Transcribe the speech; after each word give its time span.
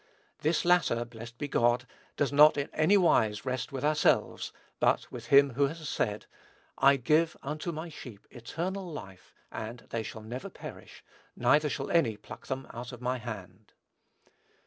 This 0.39 0.65
latter, 0.65 1.05
blessed 1.05 1.37
be 1.37 1.47
God, 1.47 1.85
does 2.17 2.33
not 2.33 2.57
in 2.57 2.71
any 2.73 2.97
wise 2.97 3.45
rest 3.45 3.71
with 3.71 3.85
ourselves, 3.85 4.51
but 4.79 5.11
with 5.11 5.27
him 5.27 5.51
who 5.53 5.67
has 5.67 5.87
said, 5.87 6.25
"I 6.79 6.95
give 6.95 7.37
unto 7.43 7.71
my 7.71 7.89
sheep 7.89 8.25
eternal 8.31 8.91
life, 8.91 9.31
and 9.51 9.81
they 9.91 10.01
shall 10.01 10.23
never 10.23 10.49
perish, 10.49 11.03
neither 11.35 11.69
shall 11.69 11.91
any 11.91 12.17
pluck 12.17 12.47
them 12.47 12.65
out 12.73 12.91
of 12.91 12.99
my 12.99 13.19
hand." 13.19 13.73